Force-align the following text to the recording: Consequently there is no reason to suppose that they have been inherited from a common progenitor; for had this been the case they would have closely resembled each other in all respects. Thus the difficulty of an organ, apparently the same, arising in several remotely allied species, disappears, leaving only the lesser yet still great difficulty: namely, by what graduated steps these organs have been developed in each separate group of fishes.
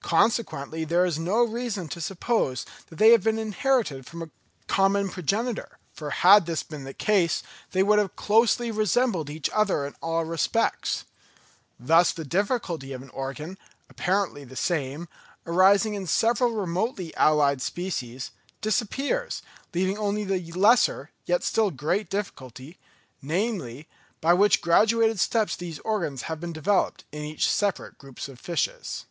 Consequently 0.00 0.84
there 0.86 1.04
is 1.04 1.18
no 1.18 1.42
reason 1.44 1.86
to 1.88 2.00
suppose 2.00 2.64
that 2.88 2.96
they 2.96 3.10
have 3.10 3.22
been 3.22 3.38
inherited 3.38 4.06
from 4.06 4.22
a 4.22 4.30
common 4.66 5.10
progenitor; 5.10 5.76
for 5.92 6.08
had 6.08 6.46
this 6.46 6.62
been 6.62 6.84
the 6.84 6.94
case 6.94 7.42
they 7.72 7.82
would 7.82 7.98
have 7.98 8.16
closely 8.16 8.70
resembled 8.70 9.28
each 9.28 9.50
other 9.50 9.84
in 9.84 9.94
all 10.00 10.24
respects. 10.24 11.04
Thus 11.78 12.12
the 12.12 12.24
difficulty 12.24 12.94
of 12.94 13.02
an 13.02 13.10
organ, 13.10 13.58
apparently 13.90 14.44
the 14.44 14.56
same, 14.56 15.08
arising 15.46 15.92
in 15.92 16.06
several 16.06 16.52
remotely 16.54 17.14
allied 17.14 17.60
species, 17.60 18.30
disappears, 18.62 19.42
leaving 19.74 19.98
only 19.98 20.24
the 20.24 20.52
lesser 20.52 21.10
yet 21.26 21.42
still 21.44 21.70
great 21.70 22.08
difficulty: 22.08 22.78
namely, 23.20 23.86
by 24.22 24.32
what 24.32 24.58
graduated 24.62 25.20
steps 25.20 25.54
these 25.54 25.78
organs 25.80 26.22
have 26.22 26.40
been 26.40 26.52
developed 26.54 27.04
in 27.12 27.24
each 27.24 27.50
separate 27.50 27.98
group 27.98 28.26
of 28.26 28.40
fishes. 28.40 29.04